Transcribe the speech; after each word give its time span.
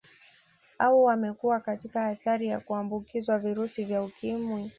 Au 0.79 1.03
wamekuwa 1.03 1.59
katika 1.59 2.01
hatari 2.03 2.47
ya 2.47 2.59
kuambukizwa 2.59 3.39
virusi 3.39 3.83
vya 3.85 4.03
Ukimwi 4.03 4.69